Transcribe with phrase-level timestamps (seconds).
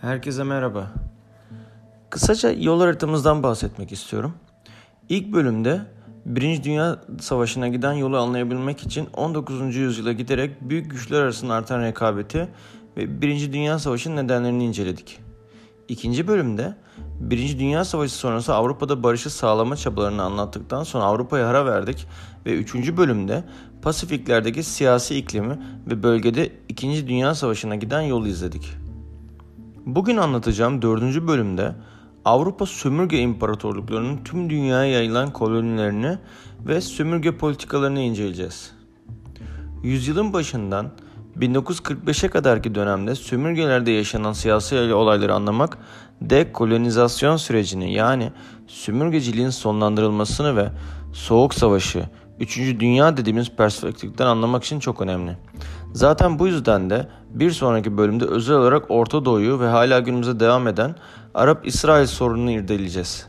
[0.00, 0.86] Herkese merhaba.
[2.10, 4.34] Kısaca yol haritamızdan bahsetmek istiyorum.
[5.08, 5.80] İlk bölümde
[6.26, 9.76] Birinci Dünya Savaşı'na giden yolu anlayabilmek için 19.
[9.76, 12.48] yüzyıla giderek büyük güçler arasında artan rekabeti
[12.96, 15.18] ve Birinci Dünya Savaşı'nın nedenlerini inceledik.
[15.88, 16.74] İkinci bölümde
[17.20, 22.06] Birinci Dünya Savaşı sonrası Avrupa'da barışı sağlama çabalarını anlattıktan sonra Avrupa'ya ara verdik
[22.46, 23.44] ve üçüncü bölümde
[23.82, 28.79] Pasifiklerdeki siyasi iklimi ve bölgede İkinci Dünya Savaşı'na giden yolu izledik.
[29.86, 31.74] Bugün anlatacağım dördüncü bölümde
[32.24, 36.18] Avrupa sömürge imparatorluklarının tüm dünyaya yayılan kolonilerini
[36.66, 38.72] ve sömürge politikalarını inceleyeceğiz.
[39.82, 40.90] Yüzyılın başından
[41.38, 45.78] 1945'e kadarki dönemde sömürgelerde yaşanan siyasi olayları anlamak
[46.20, 48.32] dekolonizasyon sürecini yani
[48.66, 50.68] sömürgeciliğin sonlandırılmasını ve
[51.12, 52.04] Soğuk Savaşı,
[52.40, 52.58] 3.
[52.58, 55.36] Dünya dediğimiz perspektiften anlamak için çok önemli.
[55.92, 60.68] Zaten bu yüzden de bir sonraki bölümde özel olarak Orta Doğu'yu ve hala günümüze devam
[60.68, 60.94] eden
[61.34, 63.26] Arap-İsrail sorununu irdeleyeceğiz.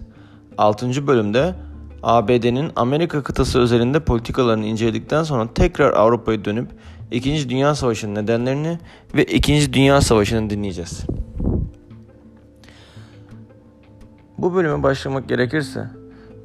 [0.58, 1.08] 6.
[1.08, 1.56] bölümde
[2.04, 6.68] ABD'nin Amerika kıtası özelinde politikalarını inceledikten sonra tekrar Avrupa'ya dönüp
[7.12, 7.50] 2.
[7.50, 8.80] Dünya Savaşı'nın nedenlerini
[9.16, 9.74] ve 2.
[9.74, 11.06] Dünya Savaşı'nı dinleyeceğiz.
[14.38, 15.90] Bu bölüme başlamak gerekirse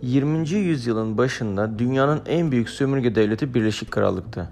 [0.02, 0.50] 20.
[0.50, 4.48] yüzyılın başında dünyanın en büyük sömürge devleti Birleşik Krallık'tı.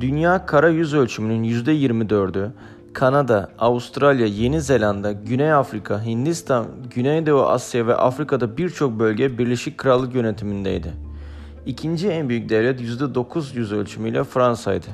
[0.00, 2.50] Dünya kara yüz ölçümünün %24'ü
[2.92, 10.14] Kanada, Avustralya, Yeni Zelanda, Güney Afrika, Hindistan, Güneydoğu Asya ve Afrika'da birçok bölge Birleşik Krallık
[10.14, 10.92] yönetimindeydi.
[11.66, 14.86] İkinci en büyük devlet %9 yüz ölçümüyle Fransa'ydı.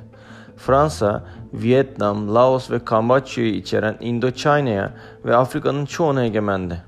[0.57, 4.93] Fransa, Vietnam, Laos ve Kamboçya'yı içeren Indochina'ya
[5.25, 6.83] ve Afrika'nın çoğuna egemendi.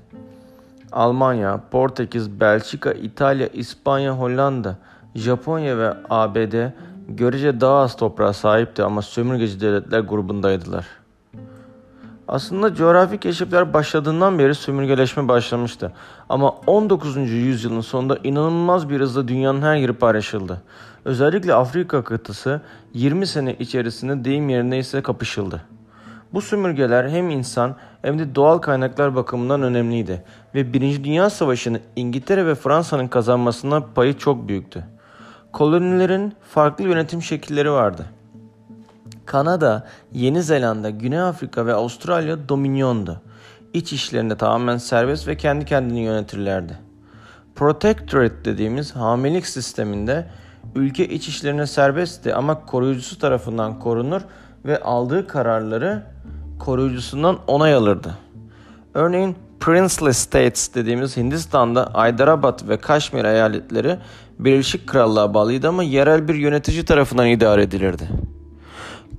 [0.91, 4.77] Almanya, Portekiz, Belçika, İtalya, İspanya, Hollanda,
[5.15, 6.53] Japonya ve ABD
[7.07, 10.85] görece daha az toprağa sahipti ama sömürgeci devletler grubundaydılar.
[12.27, 15.93] Aslında coğrafi keşifler başladığından beri sömürgeleşme başlamıştı.
[16.29, 17.17] Ama 19.
[17.17, 20.61] yüzyılın sonunda inanılmaz bir hızla dünyanın her yeri paylaşıldı.
[21.05, 22.61] Özellikle Afrika kıtası
[22.93, 25.61] 20 sene içerisinde deyim yerine ise kapışıldı.
[26.33, 30.23] Bu sömürgeler hem insan hem de doğal kaynaklar bakımından önemliydi
[30.55, 31.03] ve 1.
[31.03, 34.85] Dünya Savaşı'nı İngiltere ve Fransa'nın kazanmasına payı çok büyüktü.
[35.53, 38.05] Kolonilerin farklı yönetim şekilleri vardı.
[39.25, 43.21] Kanada, Yeni Zelanda, Güney Afrika ve Avustralya dominyondu.
[43.73, 46.77] İç işlerinde tamamen serbest ve kendi kendini yönetirlerdi.
[47.55, 50.27] Protectorate dediğimiz hamilelik sisteminde
[50.75, 54.21] ülke iç işlerine serbestti ama koruyucusu tarafından korunur
[54.65, 56.03] ve aldığı kararları
[56.59, 58.17] koruyucusundan onay alırdı.
[58.93, 63.97] Örneğin Princely States dediğimiz Hindistan'da Hyderabad ve Kaşmir eyaletleri
[64.39, 68.09] Birleşik Krallığa bağlıydı ama yerel bir yönetici tarafından idare edilirdi.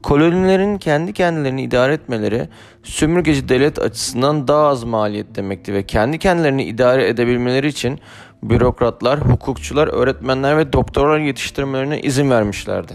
[0.03, 2.49] Kolonilerin kendi kendilerini idare etmeleri
[2.83, 8.01] sömürgeci devlet açısından daha az maliyet demekti ve kendi kendilerini idare edebilmeleri için
[8.43, 12.93] bürokratlar, hukukçular, öğretmenler ve doktorlar yetiştirmelerine izin vermişlerdi.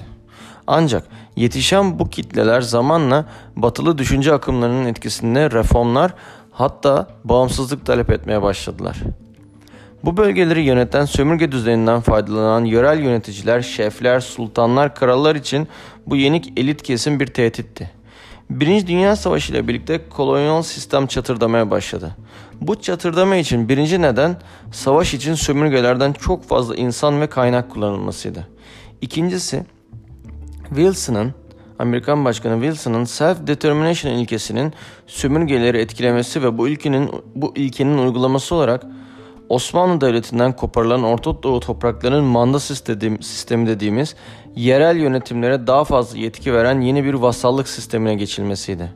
[0.67, 1.03] Ancak
[1.35, 3.25] yetişen bu kitleler zamanla
[3.55, 6.13] batılı düşünce akımlarının etkisinde reformlar
[6.51, 8.97] hatta bağımsızlık talep etmeye başladılar.
[10.03, 15.67] Bu bölgeleri yöneten sömürge düzeninden faydalanan yerel yöneticiler, şefler, sultanlar, krallar için
[16.07, 17.91] bu yenik elit kesim bir tehditti.
[18.49, 22.15] Birinci Dünya Savaşı ile birlikte kolonyal sistem çatırdamaya başladı.
[22.61, 24.35] Bu çatırdama için birinci neden
[24.71, 28.47] savaş için sömürgelerden çok fazla insan ve kaynak kullanılmasıydı.
[29.01, 29.63] İkincisi
[30.69, 31.33] Wilson'ın
[31.79, 34.73] Amerikan Başkanı Wilson'ın self-determination ilkesinin
[35.07, 38.85] sömürgeleri etkilemesi ve bu ilkenin bu ilkenin uygulaması olarak
[39.49, 44.15] Osmanlı Devleti'nden koparılan Orta Doğu topraklarının manda sistemi dediğimiz
[44.55, 48.91] yerel yönetimlere daha fazla yetki veren yeni bir vasallık sistemine geçilmesiydi.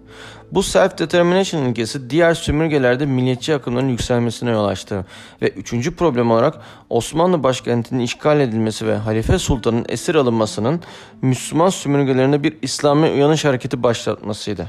[0.52, 5.06] Bu self-determination ilkesi diğer sömürgelerde milliyetçi akımların yükselmesine yol açtı
[5.42, 10.82] ve üçüncü problem olarak Osmanlı başkentinin işgal edilmesi ve Halife Sultan'ın esir alınmasının
[11.22, 14.68] Müslüman sömürgelerinde bir İslami uyanış hareketi başlatmasıydı.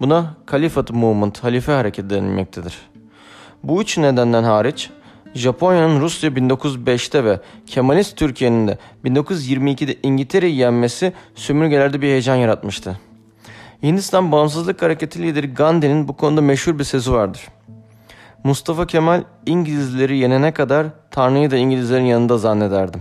[0.00, 2.90] Buna Kalifat Movement, halife hareketi denilmektedir.
[3.62, 4.90] Bu üç nedenden hariç
[5.34, 13.00] Japonya'nın Rusya 1905'te ve Kemalist Türkiye'nin de 1922'de İngiltere'yi yenmesi sömürgelerde bir heyecan yaratmıştı.
[13.82, 17.48] Hindistan Bağımsızlık Hareketi lideri Gandhi'nin bu konuda meşhur bir sözü vardır.
[18.44, 23.00] Mustafa Kemal İngilizleri yenene kadar Tanrı'yı da İngilizlerin yanında zannederdim.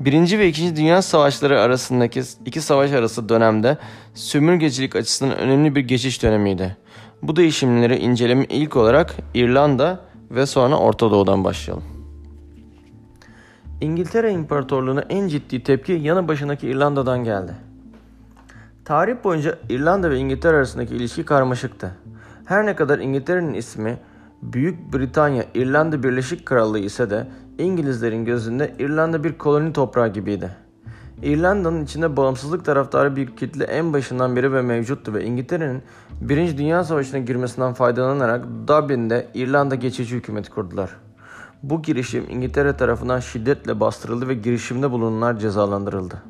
[0.00, 3.78] Birinci ve İkinci Dünya Savaşları arasındaki iki savaş arası dönemde
[4.14, 6.76] sömürgecilik açısından önemli bir geçiş dönemiydi.
[7.22, 10.00] Bu değişimleri inceleme ilk olarak İrlanda
[10.30, 11.84] ve sonra Orta Doğu'dan başlayalım.
[13.80, 17.52] İngiltere İmparatorluğu'na en ciddi tepki yanı başındaki İrlanda'dan geldi.
[18.84, 21.96] Tarih boyunca İrlanda ve İngiltere arasındaki ilişki karmaşıktı.
[22.44, 23.98] Her ne kadar İngiltere'nin ismi
[24.42, 27.26] Büyük Britanya, İrlanda Birleşik Krallığı ise de
[27.58, 30.50] İngilizlerin gözünde İrlanda bir koloni toprağı gibiydi.
[31.22, 35.82] İrlanda'nın içinde bağımsızlık taraftarı bir kitle en başından beri ve mevcuttu ve İngiltere'nin
[36.20, 36.58] 1.
[36.58, 40.90] Dünya Savaşı'na girmesinden faydalanarak Dublin'de İrlanda geçici hükümeti kurdular.
[41.62, 46.22] Bu girişim İngiltere tarafından şiddetle bastırıldı ve girişimde bulunanlar cezalandırıldı.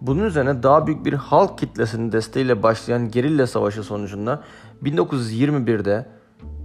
[0.00, 4.42] Bunun üzerine daha büyük bir halk kitlesinin desteğiyle başlayan gerilla savaşı sonucunda
[4.82, 6.06] 1921'de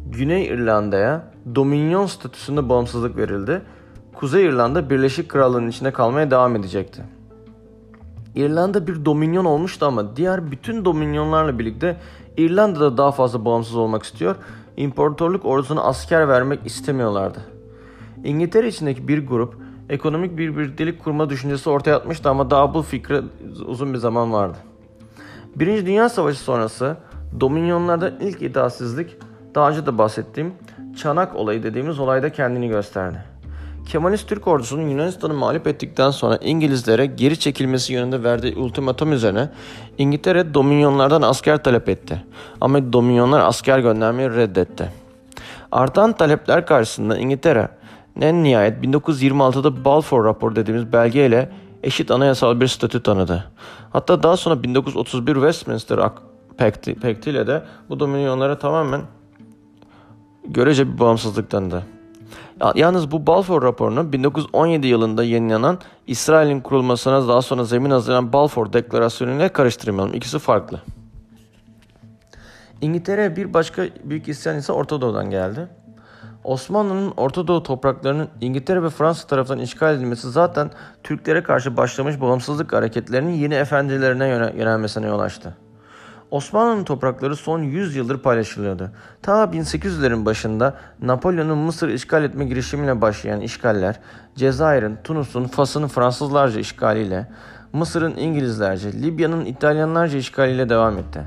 [0.05, 3.61] Güney İrlanda'ya Dominion statüsünde bağımsızlık verildi.
[4.13, 7.20] Kuzey İrlanda Birleşik Krallığı'nın içinde kalmaya devam edecekti.
[8.35, 11.97] İrlanda bir dominyon olmuştu ama diğer bütün dominyonlarla birlikte
[12.37, 14.35] İrlanda'da daha fazla bağımsız olmak istiyor.
[14.77, 17.39] İmparatorluk ordusuna asker vermek istemiyorlardı.
[18.23, 19.55] İngiltere içindeki bir grup
[19.89, 23.21] ekonomik bir birliktelik kurma düşüncesi ortaya atmıştı ama daha bu fikre
[23.65, 24.57] uzun bir zaman vardı.
[25.55, 26.97] Birinci Dünya Savaşı sonrası
[27.39, 29.17] Dominyonlarda ilk itaatsizlik
[29.55, 30.53] daha önce de bahsettiğim
[30.97, 33.30] Çanak olayı dediğimiz olayda kendini gösterdi.
[33.85, 39.49] Kemalist Türk ordusunun Yunanistan'ı mağlup ettikten sonra İngilizlere geri çekilmesi yönünde verdiği ultimatum üzerine
[39.97, 42.25] İngiltere Dominyonlardan asker talep etti.
[42.61, 44.91] Ama Dominyonlar asker göndermeyi reddetti.
[45.71, 47.69] Artan talepler karşısında İngiltere
[48.21, 51.51] en nihayet 1926'da Balfour raporu dediğimiz belgeyle
[51.83, 53.51] eşit anayasal bir statü tanıdı.
[53.93, 55.99] Hatta daha sonra 1931 Westminster
[56.57, 59.01] Pakti ile de bu dominyonlara tamamen
[60.47, 61.83] görece bir bağımsızlık tanıdı.
[62.75, 69.31] Yalnız bu Balfour raporunu 1917 yılında yayınlanan İsrail'in kurulmasına daha sonra zemin hazırlayan Balfour Deklarasyonu
[69.31, 70.13] ile karıştırmayalım.
[70.13, 70.81] İkisi farklı.
[72.81, 75.67] İngiltere bir başka büyük isyan ise Orta Doğu'dan geldi.
[76.43, 80.71] Osmanlı'nın Orta Doğu topraklarının İngiltere ve Fransa tarafından işgal edilmesi zaten
[81.03, 85.57] Türklere karşı başlamış bağımsızlık hareketlerinin yeni efendilerine yönelmesine yol açtı.
[86.31, 88.91] Osmanlı'nın toprakları son 100 yıldır paylaşılıyordu.
[89.21, 93.99] Ta 1800'lerin başında Napolyon'un Mısır işgal etme girişimiyle başlayan işgaller,
[94.35, 97.27] Cezayir'in, Tunus'un, Fas'ın Fransızlarca işgaliyle,
[97.73, 101.21] Mısır'ın İngilizlerce, Libya'nın İtalyanlarca işgaliyle devam etti.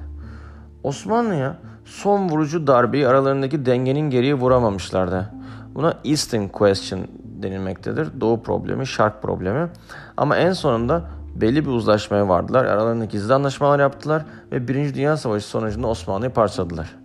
[0.82, 5.30] Osmanlı'ya son vurucu darbeyi aralarındaki dengenin geriye vuramamışlardı.
[5.74, 7.00] Buna Eastern Question
[7.42, 8.20] denilmektedir.
[8.20, 9.68] Doğu problemi, şark problemi.
[10.16, 11.02] Ama en sonunda
[11.34, 12.64] belli bir uzlaşmaya vardılar.
[12.64, 16.96] Aralarında gizli anlaşmalar yaptılar ve Birinci Dünya Savaşı sonucunda Osmanlı'yı parçaladılar.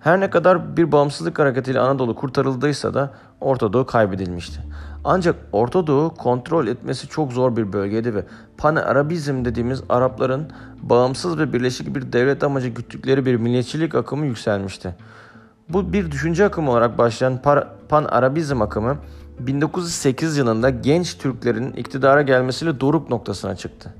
[0.00, 4.60] Her ne kadar bir bağımsızlık hareketiyle Anadolu kurtarıldıysa da Orta Doğu kaybedilmişti.
[5.04, 8.24] Ancak Orta Doğu kontrol etmesi çok zor bir bölgeydi ve
[8.58, 10.46] Pan-Arabizm dediğimiz Arapların
[10.82, 14.94] bağımsız ve birleşik bir devlet amacı güttükleri bir milliyetçilik akımı yükselmişti.
[15.68, 17.38] Bu bir düşünce akımı olarak başlayan
[17.88, 18.96] Pan-Arabizm akımı
[19.46, 23.94] 1908 yılında genç Türklerin iktidara gelmesiyle doruk noktasına çıktı.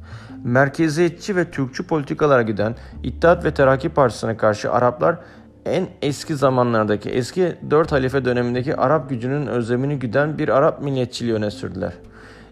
[0.44, 5.18] Merkeziyetçi ve Türkçü politikalara giden İttihat ve Terakki Partisi'ne karşı Araplar
[5.64, 11.50] en eski zamanlardaki eski dört halife dönemindeki Arap gücünün özlemini güden bir Arap milliyetçiliği öne
[11.50, 11.92] sürdüler.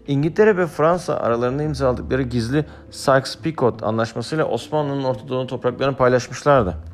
[0.07, 6.90] İngiltere ve Fransa aralarında imzaladıkları gizli Sykes-Picot anlaşmasıyla Osmanlı'nın Orta Doğu topraklarını paylaşmışlardı.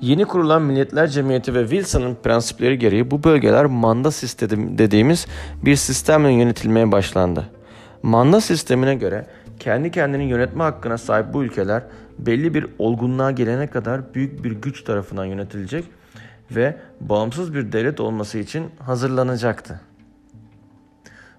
[0.00, 5.26] Yeni kurulan Milletler Cemiyeti ve Wilson'ın prensipleri gereği bu bölgeler manda sistemi dediğimiz
[5.64, 7.46] bir sistemle yönetilmeye başlandı.
[8.02, 9.26] Manda sistemine göre
[9.58, 11.82] kendi kendini yönetme hakkına sahip bu ülkeler
[12.18, 15.84] belli bir olgunluğa gelene kadar büyük bir güç tarafından yönetilecek
[16.50, 19.80] ve bağımsız bir devlet olması için hazırlanacaktı.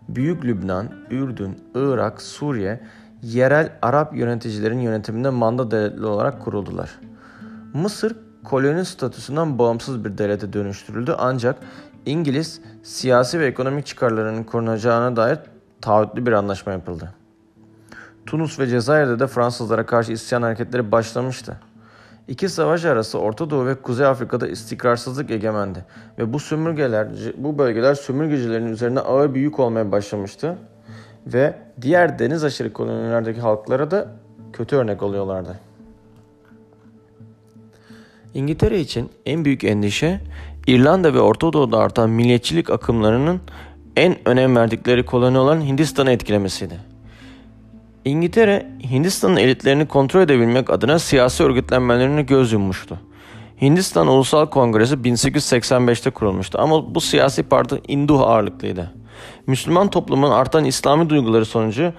[0.09, 2.79] Büyük Lübnan, Ürdün, Irak, Suriye
[3.21, 6.99] yerel Arap yöneticilerin yönetiminde manda devletli olarak kuruldular.
[7.73, 11.55] Mısır koloni statüsünden bağımsız bir devlete dönüştürüldü ancak
[12.05, 15.39] İngiliz siyasi ve ekonomik çıkarlarının korunacağına dair
[15.81, 17.13] taahhütlü bir anlaşma yapıldı.
[18.25, 21.57] Tunus ve Cezayir'de de Fransızlara karşı isyan hareketleri başlamıştı.
[22.27, 25.85] İki savaş arası Orta Doğu ve Kuzey Afrika'da istikrarsızlık egemendi
[26.19, 27.07] ve bu sömürgeler,
[27.37, 30.57] bu bölgeler sömürgecilerin üzerine ağır bir yük olmaya başlamıştı
[31.27, 34.07] ve diğer deniz aşırı kolonilerdeki halklara da
[34.53, 35.59] kötü örnek oluyorlardı.
[38.33, 40.21] İngiltere için en büyük endişe
[40.67, 43.41] İrlanda ve Orta Doğu'da artan milliyetçilik akımlarının
[43.95, 46.79] en önem verdikleri koloni olan Hindistan'ı etkilemesiydi.
[48.05, 52.99] İngiltere, Hindistan'ın elitlerini kontrol edebilmek adına siyasi örgütlenmelerine göz yummuştu.
[53.61, 58.91] Hindistan Ulusal Kongresi 1885'te kurulmuştu ama bu siyasi parti Hindu ağırlıklıydı.
[59.47, 61.93] Müslüman toplumun artan İslami duyguları sonucu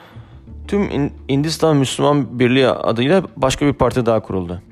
[0.69, 4.62] tüm Hindistan Müslüman Birliği adıyla başka bir parti daha kuruldu.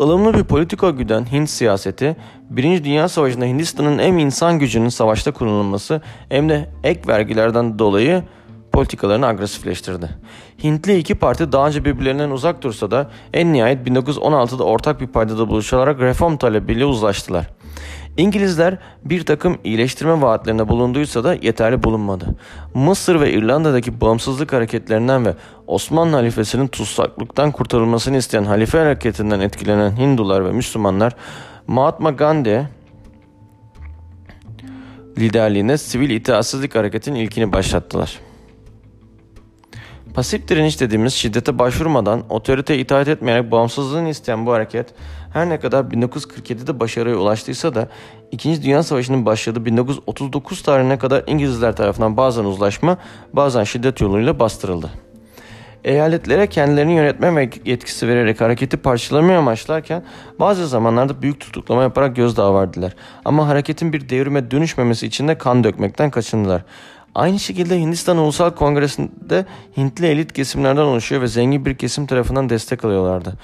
[0.00, 2.16] Ilımlı bir politika güden Hint siyaseti,
[2.50, 8.22] Birinci Dünya Savaşı'nda Hindistan'ın hem insan gücünün savaşta kullanılması hem de ek vergilerden dolayı
[8.72, 10.10] politikalarını agresifleştirdi.
[10.64, 15.48] Hintli iki parti daha önce birbirlerinden uzak dursa da en nihayet 1916'da ortak bir paydada
[15.48, 17.46] buluşarak reform talebiyle uzlaştılar.
[18.20, 22.34] İngilizler bir takım iyileştirme vaatlerinde bulunduysa da yeterli bulunmadı.
[22.74, 25.34] Mısır ve İrlanda'daki bağımsızlık hareketlerinden ve
[25.66, 31.16] Osmanlı halifesinin tutsaklıktan kurtarılmasını isteyen halife hareketinden etkilenen Hindular ve Müslümanlar
[31.66, 32.66] Mahatma Gandhi
[35.18, 38.18] liderliğinde sivil itaatsizlik hareketinin ilkini başlattılar.
[40.14, 44.86] Pasif direniş dediğimiz şiddete başvurmadan otoriteye itaat etmeyerek bağımsızlığını isteyen bu hareket
[45.32, 47.88] her ne kadar 1947'de başarıya ulaştıysa da
[48.30, 48.62] 2.
[48.62, 52.98] Dünya Savaşı'nın başladığı 1939 tarihine kadar İngilizler tarafından bazen uzlaşma
[53.32, 54.90] bazen şiddet yoluyla bastırıldı.
[55.84, 60.04] Eyaletlere kendilerini yönetme yetkisi vererek hareketi parçalamaya amaçlarken
[60.40, 62.94] bazı zamanlarda büyük tutuklama yaparak gözdağı verdiler.
[63.24, 66.62] Ama hareketin bir devrime dönüşmemesi için de kan dökmekten kaçındılar.
[67.14, 72.84] Aynı şekilde Hindistan Ulusal Kongresi'nde Hintli elit kesimlerden oluşuyor ve zengin bir kesim tarafından destek
[72.84, 73.34] alıyorlardı.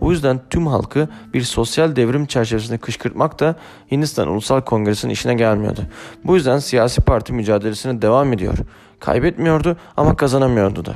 [0.00, 3.56] Bu yüzden tüm halkı bir sosyal devrim çerçevesinde kışkırtmak da
[3.90, 5.80] Hindistan Ulusal Kongresi'nin işine gelmiyordu.
[6.24, 8.58] Bu yüzden siyasi parti mücadelesine devam ediyor.
[9.00, 10.94] Kaybetmiyordu ama kazanamıyordu da.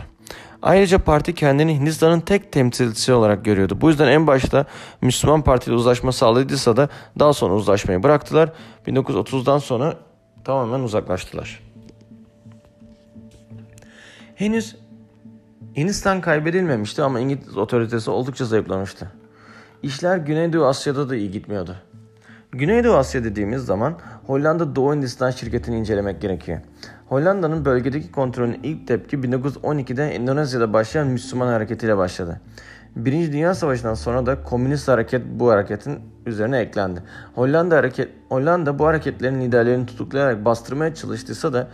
[0.63, 3.79] Ayrıca parti kendini Hindistan'ın tek temsilcisi olarak görüyordu.
[3.81, 4.67] Bu yüzden en başta
[5.01, 8.53] Müslüman Parti ile uzlaşma sağladıysa da daha sonra uzlaşmayı bıraktılar.
[8.87, 9.95] 1930'dan sonra
[10.45, 11.70] tamamen uzaklaştılar.
[14.41, 14.77] Henüz
[15.77, 19.11] Hindistan kaybedilmemişti ama İngiliz otoritesi oldukça zayıflamıştı.
[19.83, 21.77] İşler Güneydoğu Asya'da da iyi gitmiyordu.
[22.53, 26.59] Güneydoğu Asya dediğimiz zaman Hollanda Doğu Hindistan şirketini incelemek gerekiyor.
[27.09, 32.41] Hollanda'nın bölgedeki kontrolünün ilk tepki 1912'de Endonezya'da başlayan Müslüman hareketiyle başladı.
[32.97, 37.03] Birinci Dünya Savaşı'ndan sonra da komünist hareket bu hareketin üzerine eklendi.
[37.35, 41.69] Hollanda hareket Hollanda bu hareketlerin liderlerini tutuklayarak bastırmaya çalıştıysa da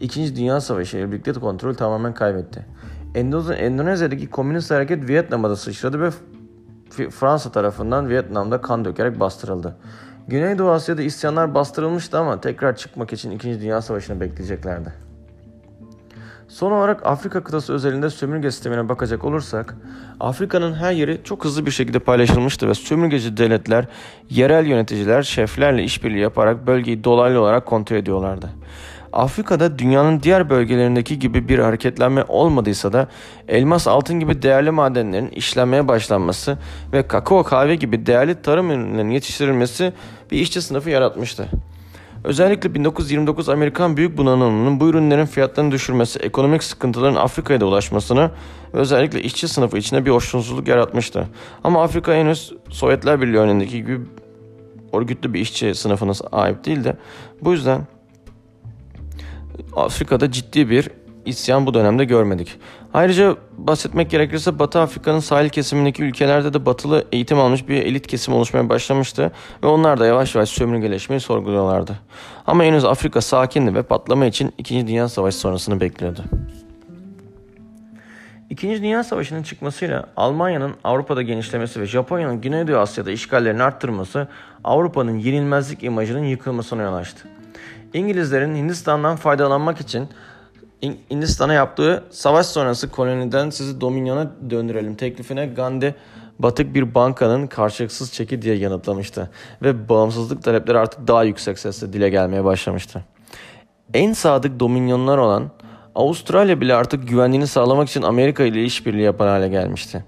[0.00, 2.66] İkinci Dünya Savaşı ile birlikte kontrol tamamen kaybetti.
[3.14, 6.10] Endonezya'daki komünist hareket Vietnam'a da sıçradı ve
[7.10, 9.76] Fransa tarafından Vietnam'da kan dökerek bastırıldı.
[10.28, 13.60] Güneydoğu Asya'da isyanlar bastırılmıştı ama tekrar çıkmak için 2.
[13.60, 14.92] Dünya Savaşı'nı bekleyeceklerdi.
[16.48, 19.74] Son olarak Afrika kıtası özelinde sömürge sistemine bakacak olursak,
[20.20, 23.86] Afrika'nın her yeri çok hızlı bir şekilde paylaşılmıştı ve sömürgeci devletler,
[24.30, 28.50] yerel yöneticiler, şeflerle işbirliği yaparak bölgeyi dolaylı olarak kontrol ediyorlardı.
[29.14, 33.08] Afrika'da dünyanın diğer bölgelerindeki gibi bir hareketlenme olmadıysa da
[33.48, 36.58] elmas altın gibi değerli madenlerin işlenmeye başlanması
[36.92, 39.92] ve kakao kahve gibi değerli tarım ürünlerinin yetiştirilmesi
[40.30, 41.48] bir işçi sınıfı yaratmıştı.
[42.24, 48.30] Özellikle 1929 Amerikan büyük bunalımının bu ürünlerin fiyatlarını düşürmesi, ekonomik sıkıntıların Afrika'ya da ulaşmasını
[48.74, 51.28] ve özellikle işçi sınıfı içinde bir hoşnutsuzluk yaratmıştı.
[51.64, 54.00] Ama Afrika henüz Sovyetler Birliği önündeki gibi
[54.92, 56.96] örgütlü bir işçi sınıfına sahip değildi.
[57.40, 57.80] Bu yüzden
[59.76, 60.90] Afrika'da ciddi bir
[61.26, 62.58] isyan bu dönemde görmedik.
[62.94, 68.34] Ayrıca bahsetmek gerekirse Batı Afrika'nın sahil kesimindeki ülkelerde de batılı eğitim almış bir elit kesim
[68.34, 69.32] oluşmaya başlamıştı
[69.62, 71.98] ve onlar da yavaş yavaş sömürgeleşmeyi sorguluyorlardı.
[72.46, 74.86] Ama henüz Afrika sakindi ve patlama için 2.
[74.86, 76.24] Dünya Savaşı sonrasını bekliyordu.
[78.50, 84.28] İkinci Dünya Savaşı'nın çıkmasıyla Almanya'nın Avrupa'da genişlemesi ve Japonya'nın Güneydoğu Asya'da işgallerini arttırması
[84.64, 87.28] Avrupa'nın yenilmezlik imajının yıkılmasına yol açtı.
[87.94, 90.08] İngilizlerin Hindistan'dan faydalanmak için
[91.10, 95.94] Hindistan'a yaptığı savaş sonrası koloniden sizi dominyona döndürelim teklifine Gandhi
[96.38, 99.30] batık bir bankanın karşılıksız çeki diye yanıtlamıştı
[99.62, 103.04] ve bağımsızlık talepleri artık daha yüksek sesle dile gelmeye başlamıştı.
[103.94, 105.50] En sadık dominyonlar olan
[105.94, 110.04] Avustralya bile artık güvenliğini sağlamak için Amerika ile işbirliği yapan hale gelmişti.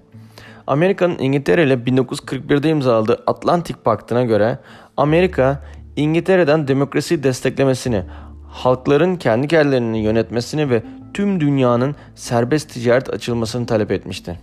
[0.67, 4.59] Amerika'nın İngiltere ile 1941'de imzaladığı Atlantik Paktı'na göre
[4.97, 5.63] Amerika
[5.97, 8.03] İngiltere'den demokrasi desteklemesini,
[8.49, 14.39] halkların kendi kendilerini yönetmesini ve tüm dünyanın serbest ticaret açılmasını talep etmişti.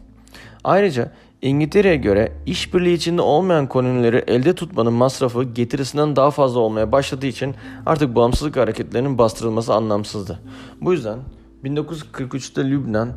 [0.65, 7.27] Ayrıca İngiltere'ye göre işbirliği içinde olmayan kolonileri elde tutmanın masrafı getirisinden daha fazla olmaya başladığı
[7.27, 7.55] için
[7.87, 10.41] artık bağımsızlık hareketlerinin bastırılması anlamsızdı.
[10.81, 11.19] Bu yüzden
[11.65, 13.13] 1943'te Lübnan,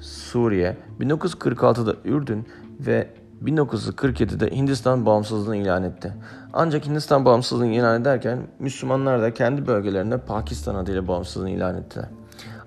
[0.00, 2.46] Suriye, 1946'da Ürdün
[2.80, 3.08] ve
[3.44, 6.12] 1947'de Hindistan bağımsızlığını ilan etti.
[6.52, 12.06] Ancak Hindistan bağımsızlığını ilan ederken Müslümanlar da kendi bölgelerinde Pakistan adıyla bağımsızlığını ilan ettiler.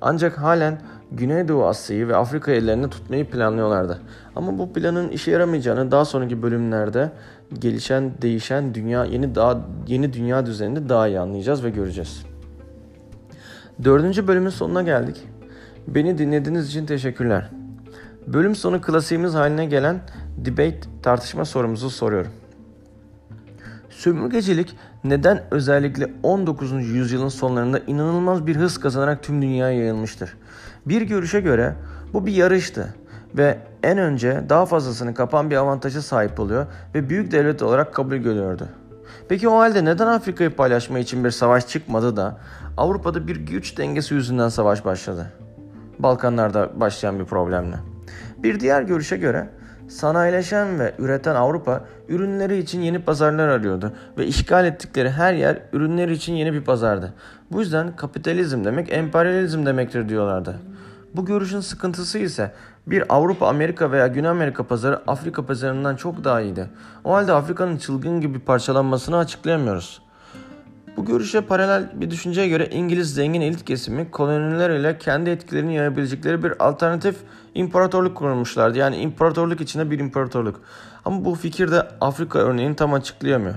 [0.02, 4.00] Ancak halen Güneydoğu Asya'yı ve Afrika ellerinde tutmayı planlıyorlardı.
[4.36, 7.12] Ama bu planın işe yaramayacağını daha sonraki bölümlerde
[7.60, 12.26] gelişen, değişen dünya yeni daha yeni dünya düzeninde daha iyi anlayacağız ve göreceğiz.
[13.84, 15.28] Dördüncü bölümün sonuna geldik.
[15.88, 17.50] Beni dinlediğiniz için teşekkürler.
[18.28, 20.02] Bölüm sonu klasiğimiz haline gelen
[20.38, 22.32] debate tartışma sorumuzu soruyorum.
[23.90, 26.72] Sömürgecilik neden özellikle 19.
[26.72, 30.38] yüzyılın sonlarında inanılmaz bir hız kazanarak tüm dünyaya yayılmıştır?
[30.86, 31.76] Bir görüşe göre
[32.14, 32.94] bu bir yarıştı
[33.38, 38.16] ve en önce daha fazlasını kapan bir avantaja sahip oluyor ve büyük devlet olarak kabul
[38.16, 38.68] görüyordu.
[39.30, 42.38] Peki o halde neden Afrika'yı paylaşma için bir savaş çıkmadı da
[42.78, 45.32] Avrupa'da bir güç dengesi yüzünden savaş başladı?
[46.00, 47.76] Balkanlarda başlayan bir problemle.
[48.38, 49.50] Bir diğer görüşe göre
[49.88, 56.14] sanayileşen ve üreten Avrupa ürünleri için yeni pazarlar arıyordu ve işgal ettikleri her yer ürünleri
[56.14, 57.14] için yeni bir pazardı.
[57.52, 60.60] Bu yüzden kapitalizm demek emperyalizm demektir diyorlardı.
[61.16, 62.52] Bu görüşün sıkıntısı ise
[62.88, 66.70] bir Avrupa, Amerika veya Güney Amerika pazarı Afrika pazarından çok daha iyiydi.
[67.04, 70.02] O halde Afrika'nın çılgın gibi parçalanmasını açıklayamıyoruz.
[70.98, 76.44] Bu görüşe paralel bir düşünceye göre İngiliz zengin elit kesimi koloniler ile kendi etkilerini yayabilecekleri
[76.44, 77.16] bir alternatif
[77.56, 78.78] imparatorluk kurmuşlardı.
[78.78, 80.62] Yani imparatorluk içinde bir imparatorluk.
[81.06, 83.56] Ama bu fikir de Afrika örneğini tam açıklayamıyor.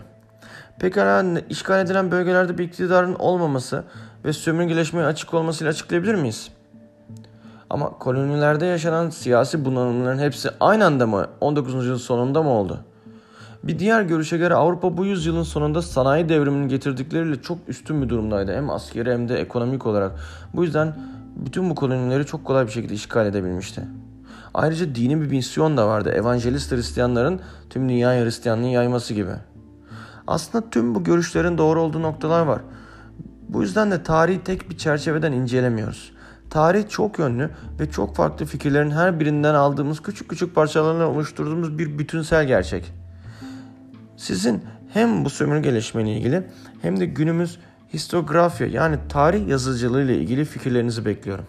[0.78, 3.84] Pekala işgal edilen bölgelerde bir iktidarın olmaması
[4.24, 6.50] ve sömürgeleşmeye açık olmasıyla açıklayabilir miyiz?
[7.70, 11.74] Ama kolonilerde yaşanan siyasi bunalımların hepsi aynı anda mı 19.
[11.74, 12.80] yüzyılın sonunda mı oldu?
[13.66, 18.56] Bir diğer görüşe göre Avrupa bu yüzyılın sonunda sanayi devriminin getirdikleriyle çok üstün bir durumdaydı.
[18.56, 20.12] Hem askeri hem de ekonomik olarak.
[20.54, 20.96] Bu yüzden
[21.36, 23.82] bütün bu kolonileri çok kolay bir şekilde işgal edebilmişti.
[24.54, 26.10] Ayrıca dini bir misyon da vardı.
[26.10, 29.32] Evangelist Hristiyanların tüm dünya Hristiyanlığı yayması gibi.
[30.26, 32.60] Aslında tüm bu görüşlerin doğru olduğu noktalar var.
[33.48, 36.12] Bu yüzden de tarihi tek bir çerçeveden incelemiyoruz.
[36.50, 41.98] Tarih çok yönlü ve çok farklı fikirlerin her birinden aldığımız küçük küçük parçalarla oluşturduğumuz bir
[41.98, 42.92] bütünsel gerçek.
[44.16, 46.42] Sizin hem bu sömürgeleşme ile ilgili
[46.82, 47.58] hem de günümüz
[47.92, 51.44] histografya yani tarih yazıcılığı ile ilgili fikirlerinizi bekliyorum.